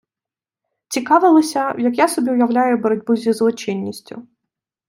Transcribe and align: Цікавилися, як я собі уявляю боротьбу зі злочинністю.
Цікавилися, 0.87 1.75
як 1.79 1.97
я 1.97 2.07
собі 2.07 2.31
уявляю 2.31 2.77
боротьбу 2.77 3.15
зі 3.15 3.33
злочинністю. 3.33 4.27